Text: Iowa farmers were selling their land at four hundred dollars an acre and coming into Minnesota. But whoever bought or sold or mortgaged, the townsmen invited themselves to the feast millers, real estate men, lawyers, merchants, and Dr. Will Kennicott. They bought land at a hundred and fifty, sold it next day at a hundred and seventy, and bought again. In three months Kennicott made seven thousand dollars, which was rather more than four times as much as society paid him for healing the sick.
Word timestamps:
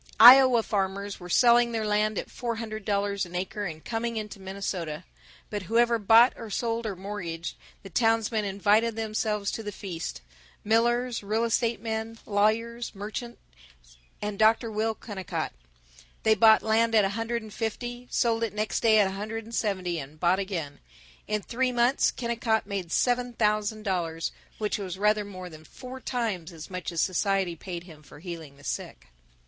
Iowa 0.19 0.63
farmers 0.63 1.19
were 1.19 1.29
selling 1.29 1.73
their 1.73 1.85
land 1.85 2.17
at 2.17 2.31
four 2.31 2.55
hundred 2.55 2.85
dollars 2.85 3.23
an 3.23 3.35
acre 3.35 3.65
and 3.65 3.85
coming 3.85 4.17
into 4.17 4.39
Minnesota. 4.39 5.03
But 5.51 5.61
whoever 5.69 5.99
bought 5.99 6.33
or 6.35 6.49
sold 6.49 6.87
or 6.87 6.95
mortgaged, 6.95 7.55
the 7.83 7.89
townsmen 7.91 8.43
invited 8.43 8.95
themselves 8.95 9.51
to 9.51 9.61
the 9.61 9.71
feast 9.71 10.21
millers, 10.63 11.21
real 11.21 11.43
estate 11.43 11.79
men, 11.81 12.17
lawyers, 12.25 12.95
merchants, 12.95 13.37
and 14.23 14.39
Dr. 14.39 14.71
Will 14.71 14.95
Kennicott. 14.95 15.53
They 16.23 16.33
bought 16.33 16.63
land 16.63 16.95
at 16.95 17.05
a 17.05 17.09
hundred 17.09 17.43
and 17.43 17.53
fifty, 17.53 18.07
sold 18.09 18.41
it 18.43 18.55
next 18.55 18.79
day 18.79 18.97
at 18.97 19.05
a 19.05 19.11
hundred 19.11 19.43
and 19.43 19.53
seventy, 19.53 19.99
and 19.99 20.19
bought 20.19 20.39
again. 20.39 20.79
In 21.27 21.43
three 21.43 21.71
months 21.71 22.09
Kennicott 22.09 22.65
made 22.65 22.91
seven 22.91 23.33
thousand 23.33 23.83
dollars, 23.83 24.31
which 24.57 24.79
was 24.79 24.97
rather 24.97 25.23
more 25.23 25.47
than 25.47 25.63
four 25.63 25.99
times 26.01 26.51
as 26.51 26.71
much 26.71 26.91
as 26.91 27.01
society 27.01 27.55
paid 27.55 27.83
him 27.83 28.01
for 28.01 28.17
healing 28.17 28.57
the 28.57 28.63
sick. 28.63 29.05